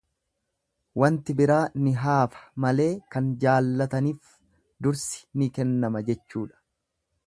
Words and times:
Wanti 1.01 1.35
biraa 1.41 1.59
ni 1.87 1.93
haafa 2.05 2.41
malee 2.67 2.89
kan 3.17 3.29
jaallatanif 3.45 4.35
dursi 4.87 5.25
ni 5.43 5.55
kennama 5.61 6.07
jechuudha. 6.11 6.65